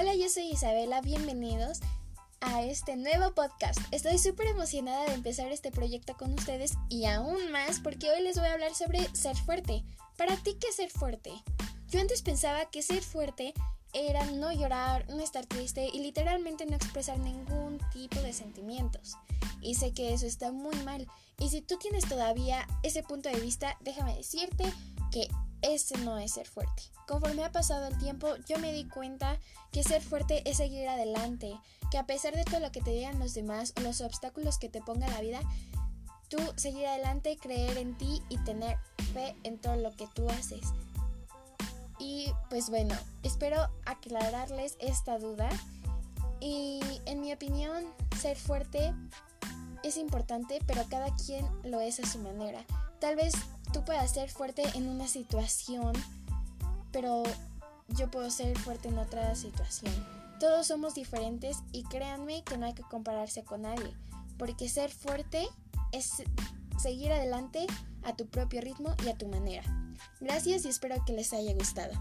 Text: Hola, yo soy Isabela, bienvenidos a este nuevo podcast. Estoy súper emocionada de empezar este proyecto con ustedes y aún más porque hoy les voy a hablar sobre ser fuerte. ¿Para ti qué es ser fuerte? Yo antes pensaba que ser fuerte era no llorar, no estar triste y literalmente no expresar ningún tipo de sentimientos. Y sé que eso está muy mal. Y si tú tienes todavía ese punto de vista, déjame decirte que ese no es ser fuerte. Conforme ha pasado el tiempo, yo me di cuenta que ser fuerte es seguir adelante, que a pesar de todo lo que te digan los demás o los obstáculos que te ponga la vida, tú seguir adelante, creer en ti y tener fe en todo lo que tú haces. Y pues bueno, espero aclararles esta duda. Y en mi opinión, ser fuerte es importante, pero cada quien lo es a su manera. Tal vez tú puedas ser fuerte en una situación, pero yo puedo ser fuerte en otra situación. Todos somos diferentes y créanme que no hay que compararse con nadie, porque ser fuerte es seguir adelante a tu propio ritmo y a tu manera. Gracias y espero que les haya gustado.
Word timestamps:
Hola, 0.00 0.14
yo 0.14 0.28
soy 0.28 0.44
Isabela, 0.44 1.00
bienvenidos 1.00 1.80
a 2.40 2.62
este 2.62 2.94
nuevo 2.94 3.34
podcast. 3.34 3.80
Estoy 3.90 4.16
súper 4.18 4.46
emocionada 4.46 5.06
de 5.06 5.14
empezar 5.14 5.50
este 5.50 5.72
proyecto 5.72 6.16
con 6.16 6.32
ustedes 6.34 6.74
y 6.88 7.06
aún 7.06 7.50
más 7.50 7.80
porque 7.80 8.08
hoy 8.08 8.22
les 8.22 8.38
voy 8.38 8.46
a 8.46 8.52
hablar 8.52 8.76
sobre 8.76 9.12
ser 9.16 9.36
fuerte. 9.36 9.82
¿Para 10.16 10.36
ti 10.36 10.56
qué 10.60 10.68
es 10.68 10.76
ser 10.76 10.90
fuerte? 10.90 11.32
Yo 11.88 12.00
antes 12.00 12.22
pensaba 12.22 12.70
que 12.70 12.80
ser 12.80 13.02
fuerte 13.02 13.54
era 13.92 14.24
no 14.26 14.52
llorar, 14.52 15.04
no 15.08 15.20
estar 15.20 15.46
triste 15.46 15.90
y 15.92 15.98
literalmente 15.98 16.64
no 16.64 16.76
expresar 16.76 17.18
ningún 17.18 17.80
tipo 17.92 18.20
de 18.20 18.32
sentimientos. 18.32 19.16
Y 19.60 19.74
sé 19.74 19.94
que 19.94 20.14
eso 20.14 20.26
está 20.26 20.52
muy 20.52 20.76
mal. 20.84 21.08
Y 21.40 21.48
si 21.48 21.60
tú 21.60 21.76
tienes 21.76 22.08
todavía 22.08 22.68
ese 22.84 23.02
punto 23.02 23.30
de 23.30 23.40
vista, 23.40 23.76
déjame 23.80 24.14
decirte 24.14 24.72
que 25.10 25.26
ese 25.62 25.96
no 25.98 26.18
es 26.18 26.32
ser 26.32 26.46
fuerte. 26.46 26.82
Conforme 27.06 27.44
ha 27.44 27.52
pasado 27.52 27.86
el 27.86 27.98
tiempo, 27.98 28.28
yo 28.46 28.58
me 28.58 28.72
di 28.72 28.86
cuenta 28.86 29.38
que 29.72 29.82
ser 29.82 30.02
fuerte 30.02 30.48
es 30.48 30.58
seguir 30.58 30.88
adelante, 30.88 31.58
que 31.90 31.98
a 31.98 32.06
pesar 32.06 32.34
de 32.34 32.44
todo 32.44 32.60
lo 32.60 32.70
que 32.72 32.80
te 32.80 32.90
digan 32.90 33.18
los 33.18 33.34
demás 33.34 33.72
o 33.76 33.80
los 33.80 34.00
obstáculos 34.00 34.58
que 34.58 34.68
te 34.68 34.82
ponga 34.82 35.08
la 35.08 35.20
vida, 35.20 35.40
tú 36.28 36.38
seguir 36.56 36.86
adelante, 36.86 37.38
creer 37.40 37.78
en 37.78 37.96
ti 37.96 38.22
y 38.28 38.38
tener 38.38 38.76
fe 39.12 39.34
en 39.44 39.58
todo 39.58 39.76
lo 39.76 39.92
que 39.92 40.06
tú 40.14 40.28
haces. 40.28 40.60
Y 41.98 42.32
pues 42.48 42.70
bueno, 42.70 42.94
espero 43.22 43.68
aclararles 43.84 44.76
esta 44.78 45.18
duda. 45.18 45.48
Y 46.40 46.80
en 47.06 47.20
mi 47.20 47.32
opinión, 47.32 47.84
ser 48.20 48.36
fuerte 48.36 48.94
es 49.82 49.96
importante, 49.96 50.60
pero 50.66 50.84
cada 50.88 51.14
quien 51.16 51.46
lo 51.64 51.80
es 51.80 51.98
a 52.00 52.06
su 52.06 52.18
manera. 52.18 52.64
Tal 53.00 53.16
vez 53.16 53.34
tú 53.72 53.84
puedas 53.84 54.12
ser 54.12 54.30
fuerte 54.30 54.62
en 54.74 54.88
una 54.88 55.06
situación, 55.06 55.92
pero 56.90 57.22
yo 57.88 58.10
puedo 58.10 58.30
ser 58.30 58.58
fuerte 58.58 58.88
en 58.88 58.98
otra 58.98 59.34
situación. 59.34 59.92
Todos 60.40 60.66
somos 60.66 60.94
diferentes 60.94 61.58
y 61.72 61.84
créanme 61.84 62.42
que 62.44 62.58
no 62.58 62.66
hay 62.66 62.74
que 62.74 62.82
compararse 62.82 63.44
con 63.44 63.62
nadie, 63.62 63.92
porque 64.36 64.68
ser 64.68 64.90
fuerte 64.90 65.48
es 65.92 66.22
seguir 66.80 67.12
adelante 67.12 67.66
a 68.04 68.14
tu 68.14 68.26
propio 68.26 68.60
ritmo 68.60 68.94
y 69.04 69.08
a 69.08 69.16
tu 69.16 69.28
manera. 69.28 69.64
Gracias 70.20 70.64
y 70.64 70.68
espero 70.68 70.96
que 71.04 71.12
les 71.12 71.32
haya 71.32 71.54
gustado. 71.54 71.92